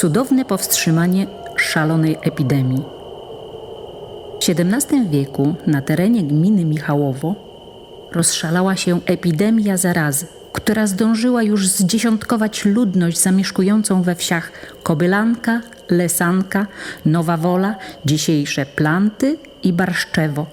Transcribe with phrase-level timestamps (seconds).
[0.00, 1.26] cudowne powstrzymanie
[1.56, 2.82] szalonej epidemii.
[4.40, 7.34] W XVII wieku na terenie gminy Michałowo
[8.12, 14.52] rozszalała się epidemia zarazy, która zdążyła już zdziesiątkować ludność zamieszkującą we wsiach
[14.82, 15.60] Kobylanka,
[15.90, 16.66] Lesanka,
[17.06, 17.74] Nowa Wola,
[18.04, 20.46] dzisiejsze Planty i Barszczewo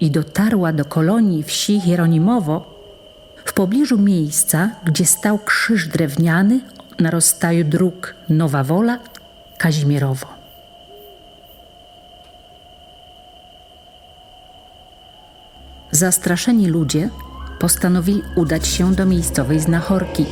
[0.00, 2.76] i dotarła do kolonii wsi Hieronimowo
[3.44, 6.60] w pobliżu miejsca, gdzie stał krzyż drewniany
[6.98, 8.98] na rozstaju dróg Nowa Wola,
[9.58, 10.26] Kazimierowo.
[15.90, 17.08] Zastraszeni ludzie
[17.58, 20.26] postanowili udać się do miejscowej znachorki,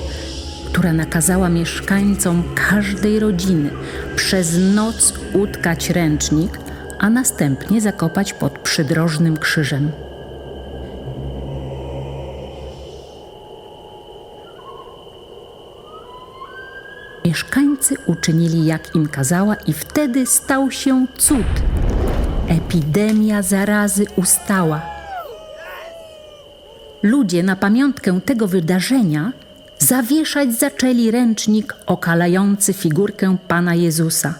[0.66, 3.70] która nakazała mieszkańcom każdej rodziny
[4.16, 6.58] przez noc utkać ręcznik,
[6.98, 9.92] a następnie zakopać pod przydrożnym krzyżem.
[17.24, 21.46] Mieszkańcy uczynili jak im kazała, i wtedy stał się cud.
[22.48, 24.82] Epidemia zarazy ustała.
[27.02, 29.32] Ludzie na pamiątkę tego wydarzenia
[29.78, 34.34] zawieszać zaczęli ręcznik okalający figurkę Pana Jezusa.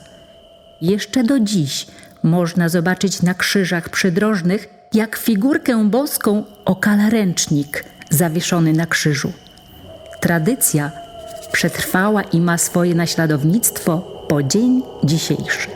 [0.81, 1.87] Jeszcze do dziś
[2.23, 9.33] można zobaczyć na krzyżach przydrożnych, jak figurkę boską okala ręcznik zawieszony na krzyżu.
[10.21, 11.04] Tradycja
[11.55, 15.69] przetrwała i ma swoje naśladownictwo po dzień dzisiejszy.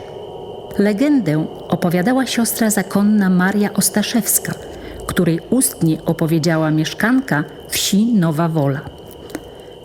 [0.77, 4.53] Legendę opowiadała siostra zakonna Maria Ostaszewska,
[5.07, 8.81] której ustnie opowiedziała mieszkanka wsi Nowa Wola.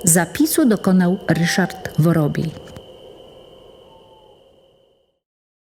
[0.04, 2.63] Zapisu dokonał Ryszard Worobiej.